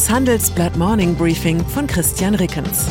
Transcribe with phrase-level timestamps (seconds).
[0.00, 2.86] Das Handelsblatt Morning Briefing von Christian Rickens.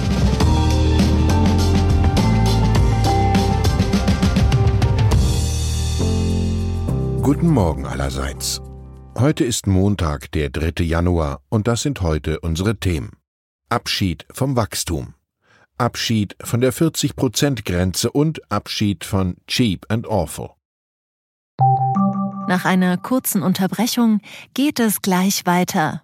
[7.24, 8.62] Guten Morgen allerseits.
[9.18, 10.84] Heute ist Montag, der 3.
[10.84, 13.14] Januar, und das sind heute unsere Themen.
[13.70, 15.16] Abschied vom Wachstum.
[15.80, 20.52] Abschied von der 40%-Grenze und Abschied von Cheap and Awful.
[22.48, 24.21] Nach einer kurzen Unterbrechung
[24.54, 26.04] geht es gleich weiter.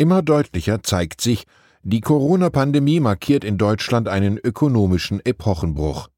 [0.00, 1.44] Immer deutlicher zeigt sich,
[1.82, 6.08] die Corona-Pandemie markiert in Deutschland einen ökonomischen Epochenbruch.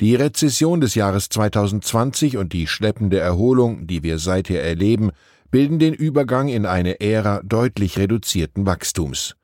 [0.00, 5.10] Die Rezession des Jahres 2020 und die schleppende Erholung, die wir seither erleben,
[5.50, 9.36] bilden den Übergang in eine Ära deutlich reduzierten Wachstums.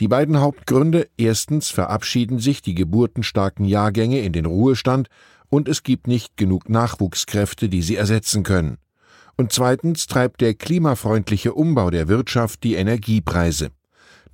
[0.00, 5.06] Die beiden Hauptgründe erstens verabschieden sich die geburtenstarken Jahrgänge in den Ruhestand
[5.48, 8.78] und es gibt nicht genug Nachwuchskräfte, die sie ersetzen können.
[9.40, 13.70] Und zweitens treibt der klimafreundliche Umbau der Wirtschaft die Energiepreise.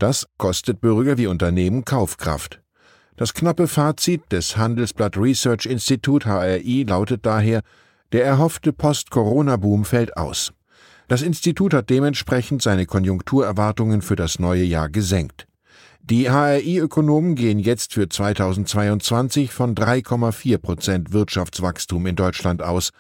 [0.01, 2.61] Das kostet Bürger wie Unternehmen Kaufkraft.
[3.17, 7.62] Das knappe Fazit des Handelsblatt Research Institute HRI lautet daher,
[8.11, 10.53] der erhoffte Post-Corona-Boom fällt aus.
[11.07, 15.47] Das Institut hat dementsprechend seine Konjunkturerwartungen für das neue Jahr gesenkt.
[16.01, 22.91] Die HRI-Ökonomen gehen jetzt für 2022 von 3,4 Prozent Wirtschaftswachstum in Deutschland aus,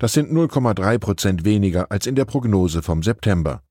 [0.00, 3.62] das sind 0,3 Prozent weniger als in der Prognose vom September.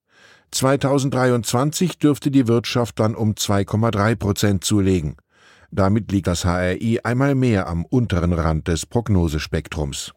[0.52, 5.16] 2023 dürfte die Wirtschaft dann um 2,3 Prozent zulegen.
[5.72, 10.14] Damit liegt das HRI einmal mehr am unteren Rand des Prognosespektrums.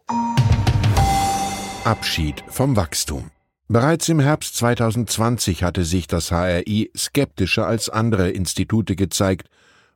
[1.84, 3.31] Abschied vom Wachstum.
[3.69, 9.48] Bereits im Herbst 2020 hatte sich das HRI skeptischer als andere Institute gezeigt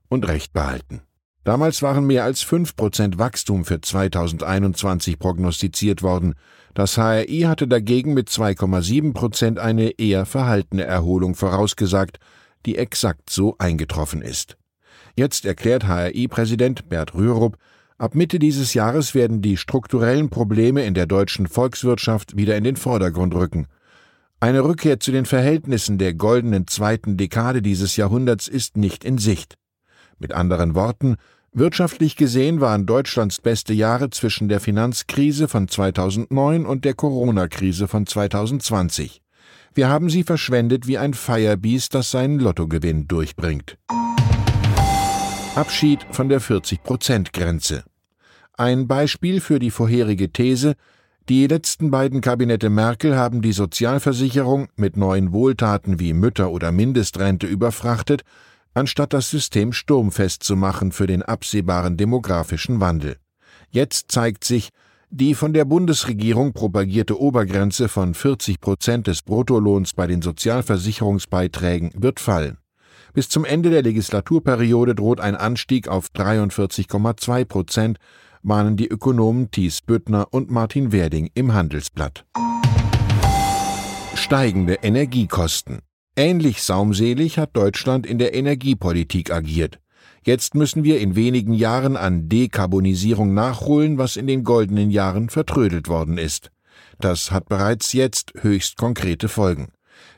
[0.09, 1.03] und recht behalten.
[1.47, 6.35] Damals waren mehr als 5% Wachstum für 2021 prognostiziert worden.
[6.75, 12.19] Das HRI hatte dagegen mit 2,7% eine eher verhaltene Erholung vorausgesagt,
[12.67, 14.57] die exakt so eingetroffen ist.
[15.15, 17.59] Jetzt erklärt HRI-Präsident Bert Rürup,
[17.97, 22.75] ab Mitte dieses Jahres werden die strukturellen Probleme in der deutschen Volkswirtschaft wieder in den
[22.75, 23.69] Vordergrund rücken.
[24.41, 29.55] Eine Rückkehr zu den Verhältnissen der goldenen zweiten Dekade dieses Jahrhunderts ist nicht in Sicht.
[30.19, 31.17] Mit anderen Worten,
[31.59, 38.07] Wirtschaftlich gesehen waren Deutschlands beste Jahre zwischen der Finanzkrise von 2009 und der Corona-Krise von
[38.07, 39.23] 2020.
[39.73, 43.79] Wir haben sie verschwendet wie ein Firebeast, das seinen Lottogewinn durchbringt.
[45.55, 47.85] Abschied von der 40-Prozent-Grenze.
[48.53, 50.75] Ein Beispiel für die vorherige These,
[51.31, 57.47] die letzten beiden Kabinette Merkel haben die Sozialversicherung mit neuen Wohltaten wie Mütter- oder Mindestrente
[57.47, 58.25] überfrachtet
[58.77, 63.17] anstatt das System sturmfest zu machen für den absehbaren demografischen Wandel.
[63.71, 64.69] Jetzt zeigt sich,
[65.09, 72.21] die von der Bundesregierung propagierte Obergrenze von 40 Prozent des Bruttolohns bei den Sozialversicherungsbeiträgen wird
[72.21, 72.59] fallen.
[73.15, 77.99] Bis zum Ende der Legislaturperiode droht ein Anstieg auf 43,2 Prozent,
[78.43, 82.27] mahnen die Ökonomen Thies Büttner und Martin Werding im Handelsblatt.
[84.15, 85.86] Steigende Energiekosten.
[86.19, 89.81] Ähnlich saumselig hat Deutschland in der Energiepolitik agiert.
[90.25, 95.89] Jetzt müssen wir in wenigen Jahren an Dekarbonisierung nachholen, was in den goldenen Jahren vertrödelt
[95.89, 96.51] worden ist.
[97.01, 99.69] Das hat bereits jetzt höchst konkrete Folgen.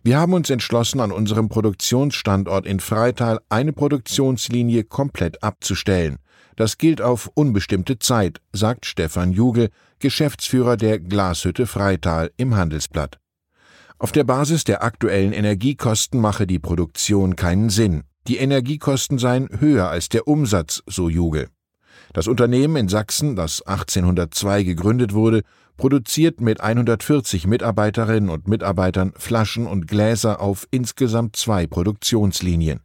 [0.04, 6.18] Wir haben uns entschlossen, an unserem Produktionsstandort in Freital eine Produktionslinie komplett abzustellen.
[6.54, 13.18] Das gilt auf unbestimmte Zeit, sagt Stefan Jugel, Geschäftsführer der Glashütte Freital im Handelsblatt.
[14.00, 18.04] Auf der Basis der aktuellen Energiekosten mache die Produktion keinen Sinn.
[18.28, 21.48] Die Energiekosten seien höher als der Umsatz, so Juge.
[22.12, 25.42] Das Unternehmen in Sachsen, das 1802 gegründet wurde,
[25.76, 32.80] produziert mit 140 Mitarbeiterinnen und Mitarbeitern Flaschen und Gläser auf insgesamt zwei Produktionslinien.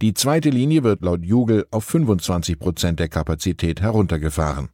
[0.00, 4.70] Die zweite Linie wird laut Jugel auf 25 Prozent der Kapazität heruntergefahren.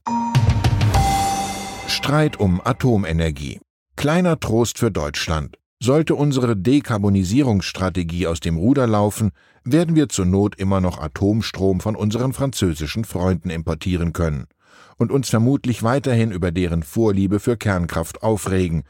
[1.89, 3.61] Streit um Atomenergie.
[3.97, 5.59] Kleiner Trost für Deutschland.
[5.83, 9.33] Sollte unsere Dekarbonisierungsstrategie aus dem Ruder laufen,
[9.65, 14.47] werden wir zur Not immer noch Atomstrom von unseren französischen Freunden importieren können
[14.97, 18.85] und uns vermutlich weiterhin über deren Vorliebe für Kernkraft aufregen.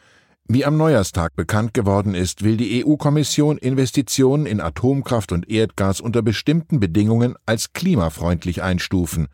[0.47, 6.21] Wie am Neujahrstag bekannt geworden ist, will die EU-Kommission Investitionen in Atomkraft und Erdgas unter
[6.21, 9.29] bestimmten Bedingungen als klimafreundlich einstufen.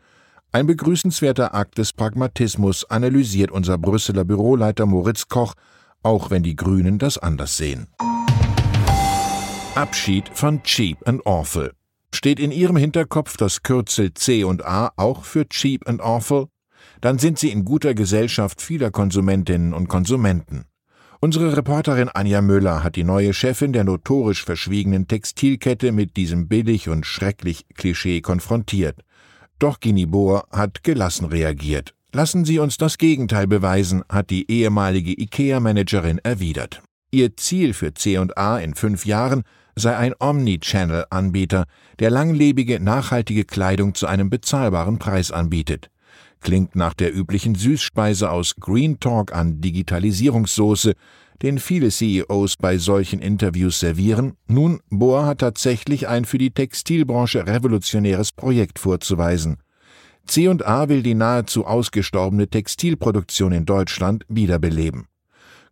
[0.53, 5.55] Ein begrüßenswerter Akt des Pragmatismus analysiert unser Brüsseler Büroleiter Moritz Koch,
[6.03, 7.87] auch wenn die Grünen das anders sehen.
[9.75, 11.71] Abschied von Cheap and Awful.
[12.13, 16.47] Steht in Ihrem Hinterkopf das Kürzel C und A auch für Cheap and Awful?
[17.01, 20.65] Dann sind Sie in guter Gesellschaft vieler Konsumentinnen und Konsumenten.
[21.21, 26.87] Unsere Reporterin Anja Müller hat die neue Chefin der notorisch verschwiegenen Textilkette mit diesem billig
[26.87, 29.01] und schrecklich Klischee konfrontiert.
[29.59, 31.93] Doch Gini Bohr hat gelassen reagiert.
[32.11, 36.81] Lassen Sie uns das Gegenteil beweisen, hat die ehemalige IKEA-Managerin erwidert.
[37.11, 39.43] Ihr Ziel für C&A in fünf Jahren
[39.75, 41.65] sei ein Omnichannel-Anbieter,
[41.99, 45.89] der langlebige, nachhaltige Kleidung zu einem bezahlbaren Preis anbietet
[46.41, 50.93] klingt nach der üblichen Süßspeise aus Green Talk an Digitalisierungssoße,
[51.41, 54.33] den viele CEOs bei solchen Interviews servieren.
[54.47, 59.57] Nun, Bohr hat tatsächlich ein für die Textilbranche revolutionäres Projekt vorzuweisen.
[60.29, 65.07] C&A will die nahezu ausgestorbene Textilproduktion in Deutschland wiederbeleben.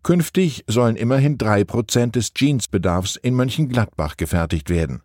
[0.04, 5.02] Künftig sollen immerhin drei Prozent des Jeansbedarfs in Mönchengladbach gefertigt werden.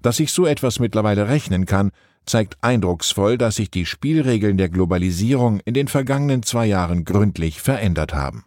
[0.00, 1.90] Dass sich so etwas mittlerweile rechnen kann,
[2.24, 8.14] zeigt eindrucksvoll, dass sich die Spielregeln der Globalisierung in den vergangenen zwei Jahren gründlich verändert
[8.14, 8.44] haben.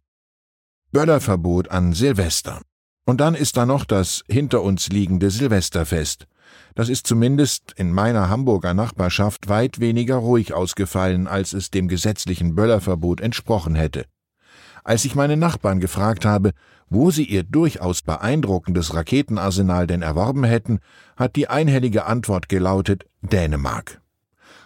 [0.91, 2.61] Böllerverbot an Silvester.
[3.05, 6.27] Und dann ist da noch das hinter uns liegende Silvesterfest.
[6.75, 12.56] Das ist zumindest in meiner Hamburger Nachbarschaft weit weniger ruhig ausgefallen, als es dem gesetzlichen
[12.56, 14.06] Böllerverbot entsprochen hätte.
[14.83, 16.51] Als ich meine Nachbarn gefragt habe,
[16.89, 20.79] wo sie ihr durchaus beeindruckendes Raketenarsenal denn erworben hätten,
[21.15, 24.01] hat die einhellige Antwort gelautet Dänemark.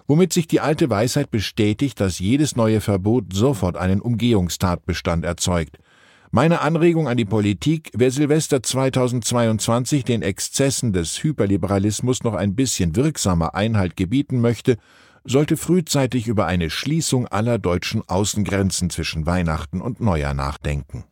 [0.08, 5.78] Womit sich die alte Weisheit bestätigt, dass jedes neue Verbot sofort einen Umgehungstatbestand erzeugt.
[6.36, 12.98] Meine Anregung an die Politik, wer Silvester 2022 den Exzessen des Hyperliberalismus noch ein bisschen
[12.98, 14.76] wirksamer Einhalt gebieten möchte,
[15.24, 21.06] sollte frühzeitig über eine Schließung aller deutschen Außengrenzen zwischen Weihnachten und Neujahr nachdenken.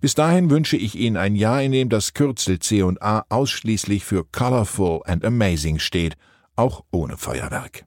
[0.00, 5.02] Bis dahin wünsche ich Ihnen ein Jahr, in dem das Kürzel C&A ausschließlich für Colorful
[5.04, 6.16] and Amazing steht,
[6.56, 7.84] auch ohne Feuerwerk.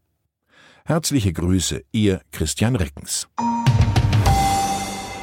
[0.86, 3.28] Herzliche Grüße, Ihr Christian Rickens.